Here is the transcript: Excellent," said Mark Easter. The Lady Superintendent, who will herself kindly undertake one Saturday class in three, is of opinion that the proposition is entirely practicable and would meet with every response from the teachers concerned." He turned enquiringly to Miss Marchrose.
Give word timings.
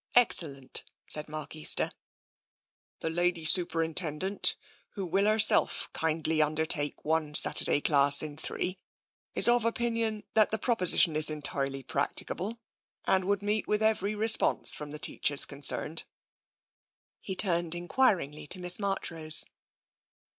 Excellent," 0.15 0.83
said 1.05 1.29
Mark 1.29 1.55
Easter. 1.55 1.91
The 3.01 3.11
Lady 3.11 3.45
Superintendent, 3.45 4.55
who 4.93 5.05
will 5.05 5.25
herself 5.27 5.91
kindly 5.93 6.41
undertake 6.41 7.05
one 7.05 7.35
Saturday 7.35 7.81
class 7.81 8.23
in 8.23 8.35
three, 8.35 8.79
is 9.35 9.47
of 9.47 9.63
opinion 9.63 10.23
that 10.33 10.49
the 10.49 10.57
proposition 10.57 11.15
is 11.15 11.29
entirely 11.29 11.83
practicable 11.83 12.59
and 13.05 13.25
would 13.25 13.43
meet 13.43 13.67
with 13.67 13.83
every 13.83 14.15
response 14.15 14.73
from 14.73 14.89
the 14.89 14.97
teachers 14.97 15.45
concerned." 15.45 16.05
He 17.19 17.35
turned 17.35 17.75
enquiringly 17.75 18.47
to 18.47 18.59
Miss 18.59 18.79
Marchrose. 18.79 19.45